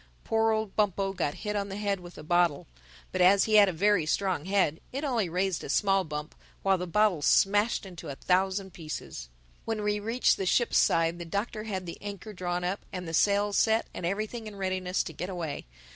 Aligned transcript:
Poor 0.23 0.49
old 0.51 0.75
Bumpo 0.75 1.13
got 1.13 1.35
hit 1.45 1.55
on 1.55 1.69
the 1.69 1.77
head 1.77 1.99
with 1.99 2.17
a 2.17 2.23
bottle. 2.23 2.65
But 3.11 3.21
as 3.21 3.43
he 3.43 3.57
had 3.57 3.69
a 3.69 3.71
very 3.71 4.07
strong 4.07 4.45
head 4.45 4.79
it 4.91 5.03
only 5.03 5.29
raised 5.29 5.63
a 5.63 5.69
small 5.69 6.03
bump 6.03 6.33
while 6.63 6.79
the 6.79 6.87
bottle 6.87 7.21
smashed 7.21 7.85
into 7.85 8.09
a 8.09 8.15
thousand 8.15 8.73
pieces. 8.73 9.29
When 9.63 9.83
we 9.83 9.99
reached 9.99 10.37
the 10.37 10.47
ship's 10.47 10.79
side 10.79 11.19
the 11.19 11.23
Doctor 11.23 11.65
had 11.65 11.85
the 11.85 11.99
anchor 12.01 12.33
drawn 12.33 12.63
up 12.63 12.83
and 12.91 13.07
the 13.07 13.13
sails 13.13 13.57
set 13.57 13.85
and 13.93 14.03
everything 14.03 14.47
in 14.47 14.55
readiness 14.55 15.03
to 15.03 15.13
get 15.13 15.29
away. 15.29 15.67